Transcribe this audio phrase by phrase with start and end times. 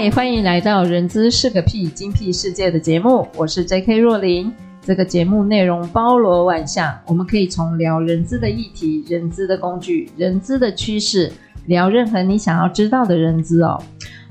[0.00, 3.98] 嗨，欢迎来到《人资是个屁，精辟世界》的节目，我是 J.K.
[3.98, 4.54] 若琳。
[4.80, 11.32] 这个节目内容包罗万象，我们可以从聊人资的议题、人资的工具、人资的趋势，
[11.66, 13.82] 聊任何你想要知道的人资哦。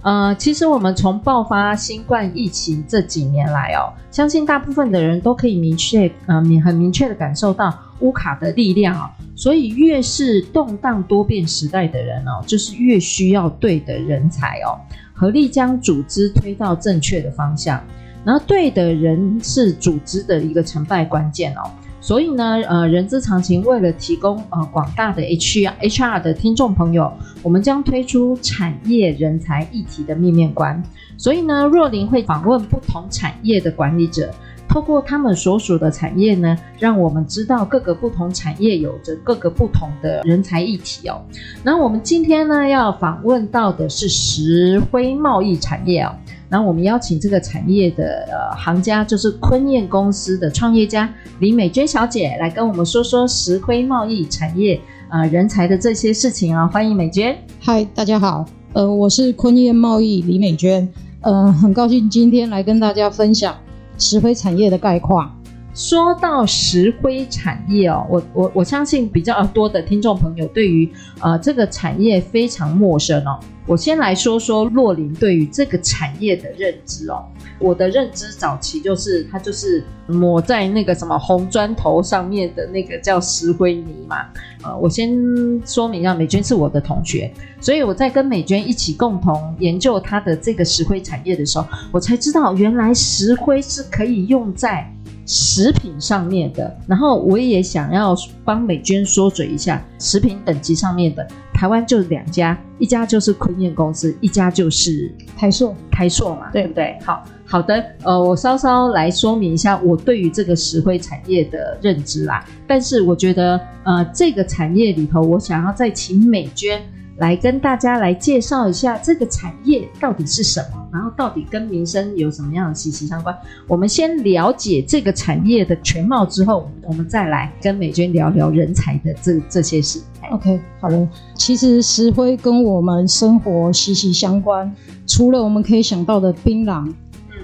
[0.03, 9.09] 呃，其实我们从爆发新冠疫情这几年来哦，相信大部分的人都可以明确，呃，很明确的感受到乌卡的力量哦。
[9.35, 14.79] 所以，越是动荡多变时代的人哦，就是越需要对的人才哦。
[15.17, 17.83] 合力将组织推到正确的方向，
[18.23, 21.71] 然后对的人是组织的一个成败关键哦。
[21.99, 30.81] 所以呢，呃，人之常情为了提供呃广大的 HR HR 的听众朋友，我们将推出产业人才议题的面面观。
[31.17, 34.31] 所以呢，若琳会访问不同产业的管理者。
[34.77, 41.19] 透过他们所属的产业呢，让我们知道各个不同产业有着各个不同的人才议题哦。
[41.63, 46.13] 那我们今天呢要访问到的是石灰贸易产业哦。
[46.47, 56.69] 那我们邀请这个产业的行家，就是坤彦公司的创业家李美娟小姐来跟我们说说石灰贸易产业呃人才的这些事情啊、哦。
[56.71, 57.35] 欢迎美娟。
[57.59, 60.87] 嗨，大家好，呃，我是坤彦贸易李美娟，
[61.21, 63.57] 呃，很高兴今天来跟大家分享。
[63.97, 65.36] 石灰产业的概况。
[65.77, 73.39] 说到石灰产业哦，我我我相信比较多的听众朋友对于呃这个产业非常陌生哦。
[73.67, 77.23] 我先来说说洛林对于这个产业的认知哦。
[77.59, 84.25] 我的认知早期就是它就是抹在那个什么红砖头上面的那个叫石灰泥嘛。
[84.63, 85.15] 呃，我先
[85.63, 87.31] 说明一下，美娟是我的同学，
[87.61, 94.91] 所以我在跟美娟一起共同研究它的这个石灰产业的时候，我才知道原来石灰是可以用在。
[95.27, 98.15] 食品上面的，然后我也想要
[98.45, 106.97] 帮美娟说嘴一下，食品等级上面的，台湾就两家，一家就是坤燕公司，一家就是台塑，台塑嘛，对不对？
[107.03, 112.45] 好好的，呃，我稍稍来说明一下我对于这个石灰产业的认知啦。
[112.65, 116.81] 但是我觉得，呃，这个产业里头，我想要再请美娟。
[117.17, 123.35] 来跟大家来介绍一下这个产业到底是什么，然后到底跟民生有什么样的息息相关。
[123.67, 129.99] 我们先了解这个产业的全貌之后，我们再来跟美娟聊聊人才的这这些事。
[130.29, 134.71] OK，好了，其实石灰跟我们生活息息相关。
[135.07, 136.93] 除了我们可以想到的槟榔，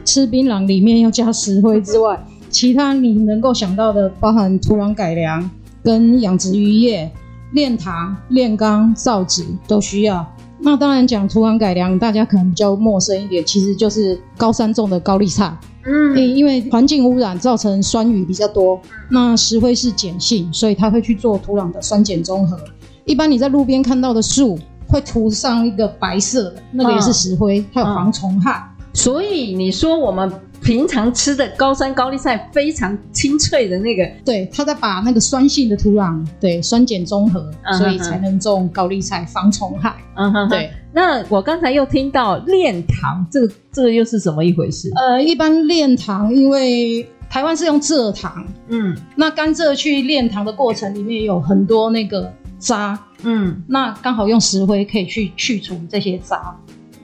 [0.06, 5.50] 吃槟榔里面要加石灰之外，其他你能够想到的，包含土壤改良
[5.82, 7.10] 跟养殖渔业。
[7.54, 10.26] 炼糖、炼钢、造纸都需要。
[10.60, 15.56] 那当然讲土壤改良，大家可能比较陌生一点，其实就是高山种的高丽菜。
[15.86, 22.58] 嗯，因为环境污染造成酸雨比较多，那石灰是碱性，所以它会去做土壤的酸碱中和。
[23.06, 28.64] 一般你在路边看到的树会涂上一个白色的，那个也是石灰，它有防虫害。
[28.94, 30.32] 所以你说我们。
[30.64, 39.94] 平常吃的高山高丽菜非常清脆的那个，对，它在把那个酸性的土壤对酸碱中和，所以才能种高丽菜防虫害。
[40.16, 40.72] 嗯哼，对。
[40.94, 44.90] 那我刚才又听到炼糖，这个这个又是怎么一回事？
[44.96, 56.56] 呃，一般炼糖，因为台湾是用蔗糖，嗯，那甘蔗去炼糖的过程里面有很多那个渣，嗯，那刚好用石灰可以去去除这些渣。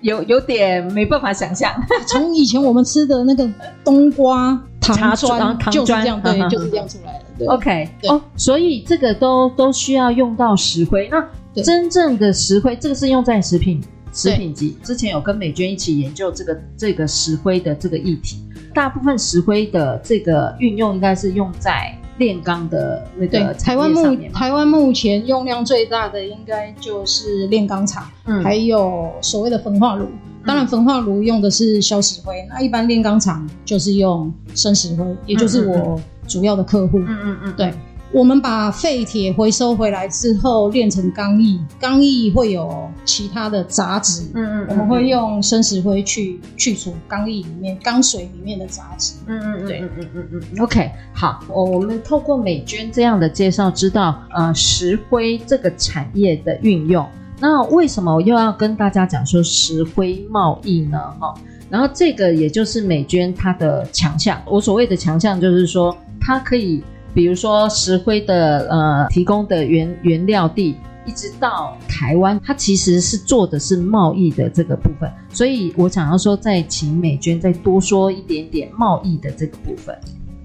[0.02, 1.72] 有有点没办法想象，
[2.08, 3.50] 从以前我们吃的那个
[3.84, 7.26] 冬瓜糖砖就是这样，对，就是这样出来的。
[7.38, 11.10] 对，OK，哦，所以这个都都需要用到石灰。
[11.12, 11.26] 那
[11.64, 13.82] 真正的石灰，这个是用在食品
[14.12, 14.78] 食品级。
[14.84, 18.38] 之前有跟美娟一起研究这个这个石灰的这个议题，
[18.74, 21.94] 大部分石灰的这个运用应该是用在。
[22.20, 30.06] 炼钢的那个对，台湾目台湾目前用量最大的应该就是炼钢厂，嗯，还有所谓的焚化炉。
[30.46, 37.00] 当然，焚化炉用的是消石灰，那一般炼钢厂就是用生石灰，也就是我主要的客户。
[37.00, 37.74] 嗯嗯嗯，对。
[38.12, 57.08] 我们把废铁回收回来之后炼成钢液，钢液会有其他的杂质，嗯，嗯嗯，我们会用生石灰去去除钢液里面钢水里面的杂质，嗯嗯对嗯嗯嗯嗯 OK，好，我我们透过美娟这样的介绍，知道呃石灰这个产业的运用。
[57.40, 61.00] 那为什么我又要跟大家讲说石灰贸易呢？
[61.20, 61.34] 哈，
[61.70, 64.42] 然后这个也就是美娟她的强项。
[64.46, 66.84] 我所谓的强项就是说，它可以，
[67.14, 75.12] 比如说石灰的呃提供的原原料地，一直到台湾，它其实是做的是贸易的这个部分。
[75.32, 79.96] 所以我想要说，再请美娟再多说一点点贸易的这个部分。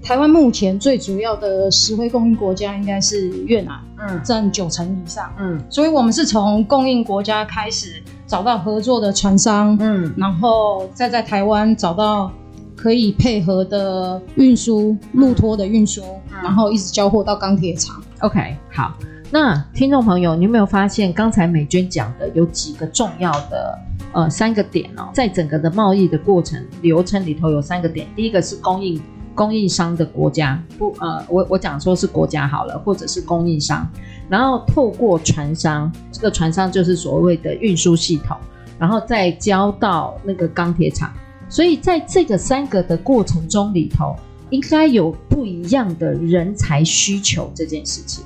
[0.03, 12.31] 台湾目前最主要的石灰供应国家应该是越南，嗯，占九成以上，嗯，所以我们是从供应国家开始找到合作的船商，嗯，然后再在台湾找到
[12.75, 18.01] 可以配合的运输、路托的运输，嗯，然后一直交货到钢铁厂。
[18.19, 18.97] OK，好，
[19.31, 23.79] 那听众朋友，你有没有发现刚才美娟讲的有几个重要的
[24.13, 29.01] 呃三个点哦，在整个的贸易的过程流程里头有三个点，第一个是供应。
[29.35, 33.85] 供应商的国家不呃，我我讲说是国家好了，或者是供应商，
[34.29, 38.37] 然后透过船商，这个船商就是所谓的运输系统，
[38.79, 41.11] 然后再交到那个钢铁厂，
[41.55, 44.13] 所以在这个三个的过程中里头，
[44.49, 48.25] 应该有不一样的人才需求这件事情。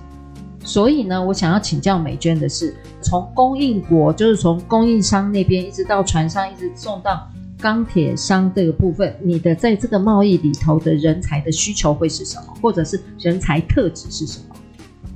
[0.64, 7.30] 所以呢，我想要请教美娟的是，从供应国，就是从供应商那边一直到船商，一直送到。
[7.60, 14.56] 钢铁商这个部分，你的在这个贸易里头的人才的需求会是什么，或者是人才特质是什么？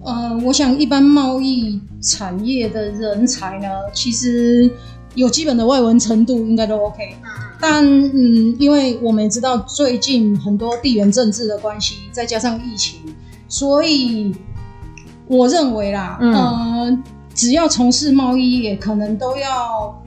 [0.04, 4.70] 呃，我想一般贸易产业的人才呢，其实
[5.16, 7.16] 有基本的外文程度应该都 OK。
[7.60, 13.00] 但嗯，因为我们也知道最近很多地缘政治的关系，再加上疫情，
[13.48, 14.36] 所以
[15.28, 20.00] 我认为啦，嗯、呃，只要从事贸易业，可能都要。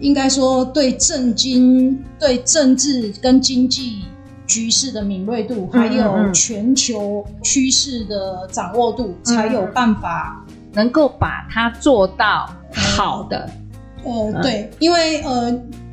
[0.00, 4.00] 应该说，对政经、对政治跟经济
[4.48, 13.48] 局势的敏锐度，还有全球趋势的掌握度，嗯、才有办法能够把它做到好的。
[14.04, 15.52] 呃，呃对，因为呃，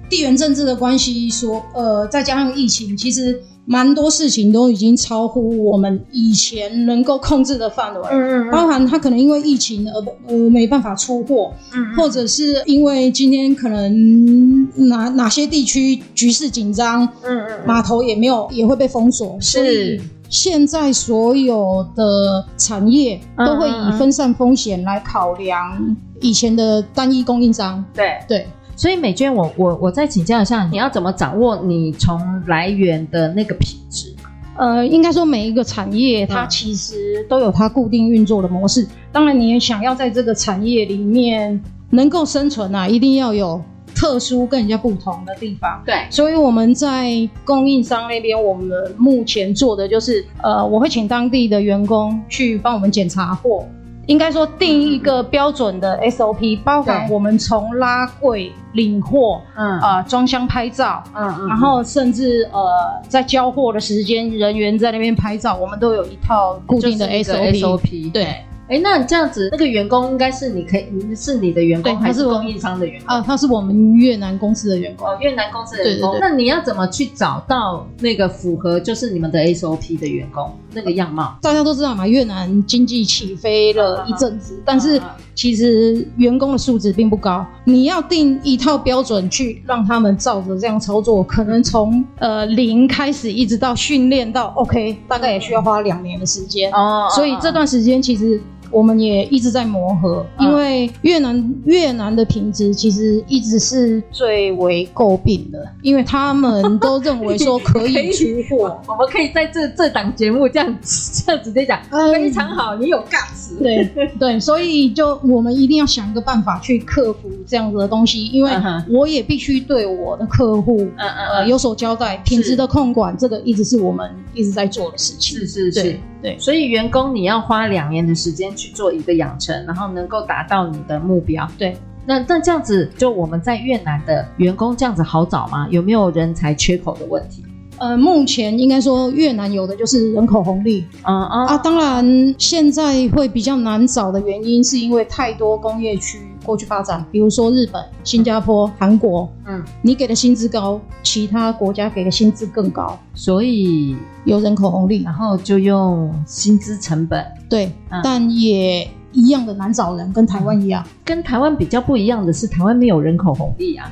[0.10, 3.42] 地缘政治的关系，说呃，再加上疫情，其实。
[3.72, 11.54] 蛮多事情都已经超乎我们以前能够控制的范围，嗯嗯，嗯，包含他可能因为疫情而呃没办法出货，
[11.96, 20.02] 或者是因为今天可能哪哪些地区局势紧张，嗯嗯，码头也没有也会被封锁，是。
[20.30, 28.38] 现在所有的产业都会以分散风险来考量以前的单一供应商，对对。
[28.40, 32.18] 对所以美娟，我我我再请教一下，你要怎么掌握你从
[32.48, 34.16] 来源的那个品质？
[34.56, 38.88] 呃，应该说每一个产业它其实都有它固定运作的模式。
[39.12, 43.62] 当然，你也想要在这个产业里面能够生存啊，一定要有
[44.00, 45.84] 特殊跟人家不同的地方。
[45.86, 53.68] 对，所以我们在供应商那边，我们目前做的就是，呃，我会请当地的员工去帮我们检查货。
[54.06, 62.60] 应该说定一个标准的 SOP，嗯、包含我们从拉柜领货，嗯啊装箱拍照，嗯嗯，然后甚至呃
[63.08, 68.38] 在交货的时间，人员在那边拍照，我们都有一套固定的 SOP，SOP 对。
[68.70, 73.16] 哎，那这样子，那个员工应该是你可以，是你的员工，还是供应商的员工？
[73.16, 75.08] 啊，他是我们越南公司的员工。
[75.08, 76.12] 哦，越南公司的员工。
[76.12, 76.30] 对对对。
[76.30, 81.36] 那你要怎么去找到那个符合就是你们的 SOP 的员工那个样貌？
[81.42, 85.02] 大家都知道嘛，越南经济起飞了一阵子，但是
[85.34, 87.44] 其实员工的素质并不高。
[87.64, 96.72] 你要定一套标准去让他们照着这样操作，可能从呃零开始一直到训练到 OK，大概也需要花两年的时间。
[96.72, 97.08] 哦。
[97.16, 98.40] 所以这段时间其实。
[98.72, 108.80] 我们也一直在磨合，因为越南、嗯、越南的品质其实一直是最为诟病的，因为他们都认为说可以 出货。
[108.88, 110.78] 我们可以在这这档节目这样
[111.26, 113.58] 这样直接讲，嗯、非常好，你有 guts。
[113.60, 118.52] 对对，所以就我们一定要想一个办法去克服这样子的东西，因为
[118.88, 125.40] 我也必须对我的客户嗯嗯呃有所交代，品质的控管这个一直是我们一直在做的事情。
[125.40, 125.82] 是是是。
[125.82, 131.50] 对对，所以员工你要花两年的时间去做一个养成，然后能够达到你的目标。
[131.58, 131.76] 对，
[132.06, 135.68] 那那这样子，就我们在越南的员工这样子好找吗？
[135.72, 137.44] 有没有人才缺口的问题？
[137.78, 140.86] 呃，目前应该说越南有的就是人口红利。
[141.08, 146.20] 嗯嗯啊，当然现在会比较难找的原因，是因为太多工业区。
[146.44, 160.86] 过去发展，比如说日本、新加坡、韩国，嗯，你给的薪资高，其他国家给的薪资更高，所以有人口红利，然后就用薪资成本，对，嗯、但也一样的难找人，跟台湾一样。
[161.04, 163.92] 跟台湾比较不一样的是，台湾没有人口红利啊，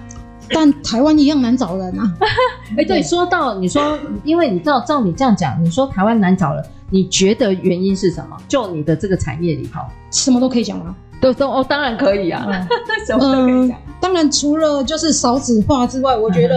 [0.49, 2.13] 但台湾一样难找人啊。
[2.77, 8.37] 哎，对，说到你说，因为你知道，照你这样讲，你说台湾难找人，你觉得原因是什么？
[8.47, 10.95] 就你的这个产业里头，什么都可以讲吗？
[11.21, 12.67] 都都哦，当然可以啊，嗯
[13.05, 13.77] 什么都可以讲。
[13.99, 16.55] 当然，除了就是少子化之外，我觉得、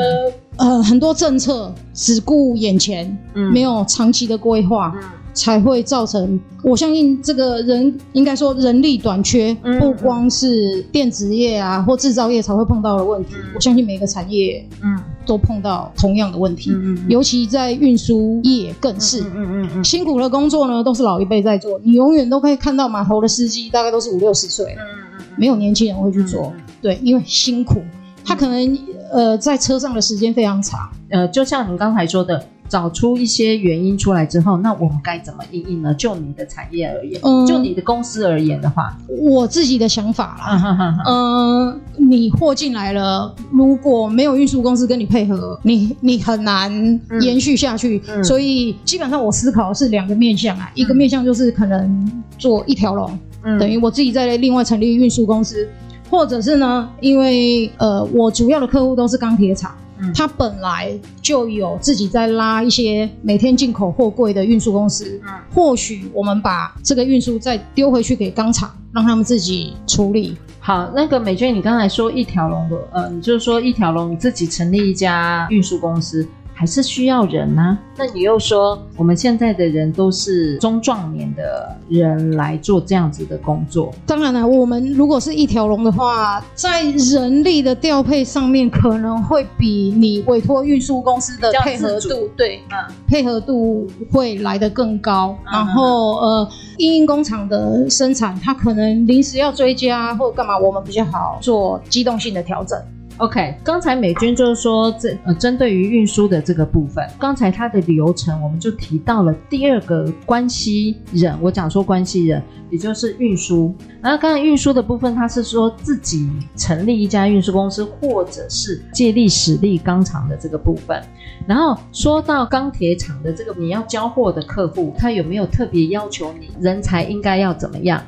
[0.59, 4.93] 嗯、呃很多政策只顾眼前，嗯没有长期的规划。
[4.95, 5.03] 嗯
[5.33, 13.35] 才会造成，我相信这个人应该说人力短缺，嗯不光是电子业啊或制造业才会碰到的问题。
[13.37, 14.99] 嗯我相信每个产业，嗯
[15.31, 19.21] 都碰到同样的问题，嗯嗯尤其在运输业更是。
[19.23, 24.83] 嗯嗯嗯辛苦的工作呢，都是老一辈在做，你永远都可以看到码头的司机，大概都是五六十岁，嗯
[25.19, 26.53] 嗯没有年轻人会去做。
[26.83, 27.81] 对，因为辛苦，
[28.25, 28.79] 他可能
[29.13, 30.91] 呃在车上的时间非常长。
[31.11, 32.45] 呃，就像你刚才说的。
[32.71, 35.93] 找出一些原因出来之后，那我们该怎么应应呢？
[35.93, 46.73] 就你的产业而言，嗯，就你的公司而言的话，我自己的想法啦， 嗯你货进来了，如果没有运输公司跟你配合，你你很难
[47.21, 48.01] 延续下去。
[48.09, 55.69] 嗯、所以基本上我思考的是两个面向啊，嗯、一个面向就是可能做一条龙，嗯、等于我自己在另外成立运输公司，
[56.09, 59.75] 或者是呢，因为呃，我主要的客户都是钢铁厂。
[60.15, 70.37] 他本来就有自己在拉一些每天进口货柜的运输公司，嗯，或许我们把这个运输再丢回去给钢厂，让他们自己处理。
[70.59, 76.27] 好，那个美娟，你刚才说一条龙的，呃，你就是说一条龙，你自己成立一家运输公司。
[76.61, 77.79] 还是需要人呢、啊？
[77.97, 83.91] 那你又说我们现在的人都是中壮年的人来做这样子的工作。
[84.05, 92.77] 当然了，我们如果是一条龙的话，在人力的调配上面可能会比你委托运输公司的配合度，对，嗯，
[93.09, 95.35] 配合度会来得更高。
[95.47, 102.79] 嗯、然后呃，因应工厂的生产，它可能临时要追加或干嘛，我们比较好做机动性的调整。
[103.21, 111.37] OK，刚才美军就是说，这呃，针对于运输的这个部分，刚才它的流程，我们就提到了第二个关系人。
[111.43, 113.75] 我讲说关系人，也就是运输。
[114.01, 120.99] 然后刚才运输的部分，他是说自己成立一家运输公司，或者是借力使力钢厂的这个部分。
[121.47, 128.03] 然后说到钢铁厂的这个，你要交货的客户，他有没有特别要求你人才应该要怎么样？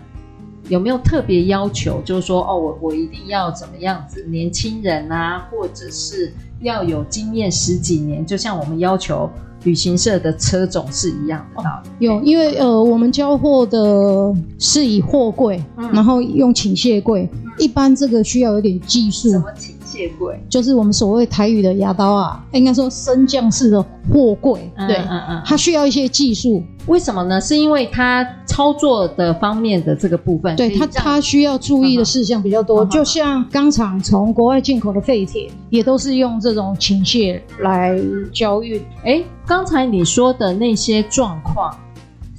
[0.68, 2.00] 有没有特别要求？
[2.04, 4.24] 就是说，哦，我我一定要怎么样子？
[4.28, 9.28] 年轻人啊，或者是要有经验十几年，就像我们要求
[9.64, 11.88] 旅行社的车种是一样的道理。
[11.88, 19.30] 哦，有，因为呃，我们交货的是以货柜，嗯、然后用倾卸柜，嗯、一般这个需要有点技术。
[19.30, 20.40] 什么倾卸柜？
[20.48, 24.70] 就是我们所谓台语的牙刀啊，应该说升降式的货柜。
[24.76, 26.62] 嗯、对，嗯嗯，嗯它需要一些技术。
[26.86, 27.40] 为什么呢？
[27.40, 32.84] 是因为它操作的方面的这个部分，对它它需要注意的事项比较多。
[32.84, 37.96] 嗯、就像钢厂从国外进口的废铁，也都是用这种倾卸来
[38.32, 38.82] 交运。
[39.04, 41.72] 哎，刚才你说的那些状况，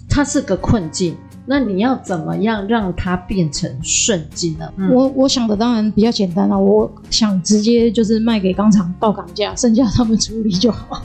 [0.09, 4.67] 它是个困境，那你要怎么样让它变成顺境呢？
[4.77, 11.01] 嗯、我我想的当然比较简单了，我想直接就是卖给钢厂报港价，剩下他们处理就好。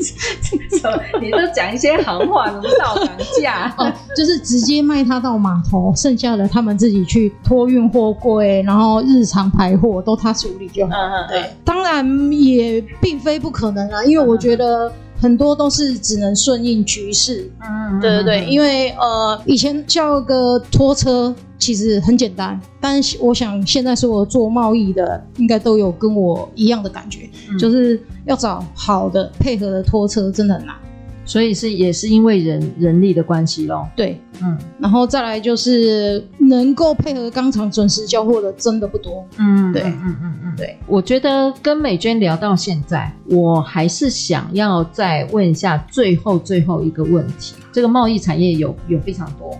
[0.00, 1.02] 什么？
[1.20, 3.08] 你都讲一些行话，什么到港
[3.40, 3.74] 价？
[3.78, 10.92] 哦，就是直接卖它到码头，剩下的他们自己去托运货柜，然后日常排货都他处理就好。
[10.94, 17.50] 嗯嗯，对，当然也并非不可能啊，因为我觉得很多都是只能顺应局势。
[17.60, 21.34] 嗯，对对对，因为呃，以前叫个拖车。
[21.60, 30.76] 其实很简单，但是我想现在所有做贸易的应该都有跟我一样的感觉，嗯、就是要找好的配合的拖车真的很难，
[31.28, 33.86] 所以是也是因为人人力的关系咯。
[33.94, 39.22] 对，嗯，然后再来就是能够配合钢厂准时交货的真的不多。
[39.36, 40.78] 嗯，对，嗯嗯嗯嗯，对。
[40.86, 49.54] 我觉得跟美娟聊到现在，我还是想要再问一下最后最后一个问题：这个贸易产业有有非常多。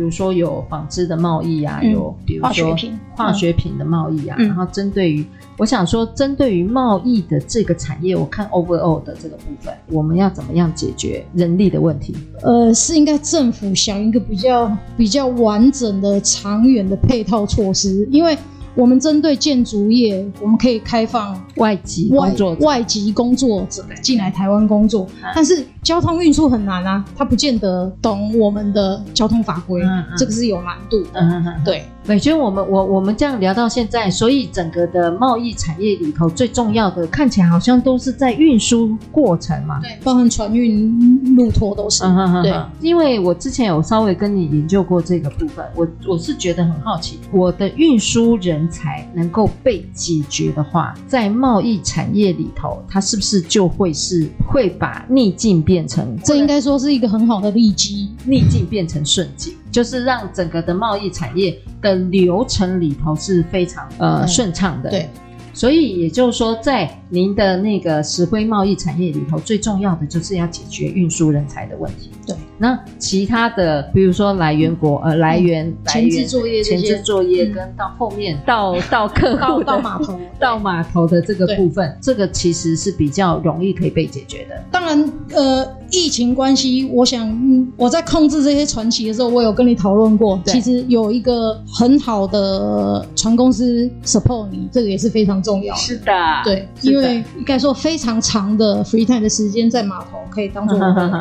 [0.00, 5.22] 比如说有纺织的贸易啊，嗯、有比如说化学品、化学品的贸易啊，嗯、然后针对于
[5.58, 12.16] 我想说，针对于贸易的这个产业，我看 overall 的这个部分，我们要怎么样解决人力的问题？
[12.40, 18.38] 呃，是应该政府想一个比较比较完整的、长远的配套措施，因为。
[18.74, 31.20] 我们针对建筑业，我们可以开放外籍工作者、外籍工作者进来台湾工作，嗯、但是交通运输很难啊，他不见得懂我们的交通法规，嗯嗯、这个是有难度的。
[31.64, 42.02] 对，美娟，我们我我们这样聊到现在，所以整个的贸易产业里头最重要的，看起来好像都是在运输过程嘛，对，包含船运、路拖都是。
[42.02, 48.68] 嗯、对，因为我之前有稍微跟你研究过这个部分，我我是觉得很好奇，我的运输人。
[48.70, 56.16] 才能够被解决的话，在贸易产业里头，它是不是就会是会把逆境变成？
[56.24, 59.54] 这应该说是一个很好的利基，逆境变成顺境。
[59.70, 64.90] 就是让整个的贸易产业的流程里头是非常呃顺畅的。
[64.90, 65.08] 对。
[65.52, 72.10] 所以也就是说，在您的那个石灰贸易产业里头，最重要的就是要解决运输人才的问题。
[72.26, 84.62] 对，那其他的，比如说来源国，呃，来源、嗯、前置作业、前置作业跟到后面、嗯、到 到客户到码头 到码头的这个部分，这个其实是比较容易可以被解决的。
[84.70, 90.40] 当然，呃，疫情关系，我想、嗯、我在控制这些船期的时候，我有跟你讨论过。
[90.46, 95.74] 其实有一个很好的船公司 support 你，这个也是非常重要。
[95.74, 96.12] 是的，
[96.44, 100.78] 对，因为应该说非常长的 free time 的时间在码头可以当做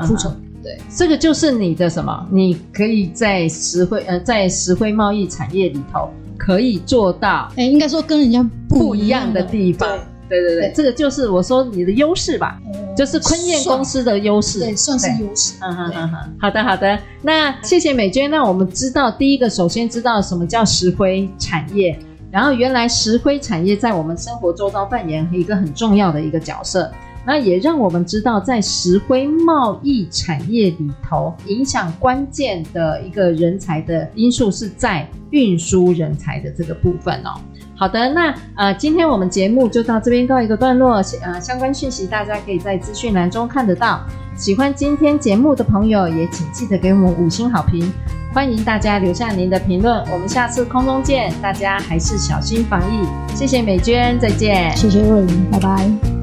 [0.08, 0.34] 库存。
[0.62, 2.28] 对，这个就是你的什么？
[2.30, 9.98] 你可以在石灰呃，在石灰贸易产业里头可以做到，哎，应该说跟人家不一样的地方。
[10.28, 15.56] 对对对，对，这个就是我说你的优势吧，嗯、就是坤燕公司的优势，对，算是优势。
[15.62, 18.30] 嗯嗯嗯嗯，好的好的，那谢谢美娟。
[18.30, 21.98] 那我们知道，第一个首先知道什么叫石灰产业，
[22.32, 26.92] 然后原来石灰产业在我们生活周遭扮演一个很重要的一个角色。
[27.26, 37.40] 那也让我们知道，在石灰贸易产业里头，影响关键的一个人才的因素是在运输人才的这个部分哦。
[37.80, 41.02] 好的，那呃，今天我们节目就到这边告一个段落。
[41.24, 44.02] 呃，相关讯息大家可以在资讯栏中看得到。
[44.36, 47.90] 喜欢今天节目的朋友，也请记得给我们五星好评。
[48.34, 51.34] 欢迎大家留下您的评论，我们下次空中见。
[51.42, 53.08] 大家还是小心防疫。
[53.34, 54.76] 谢谢美娟，再见。
[54.76, 56.19] 谢谢若琳，拜拜。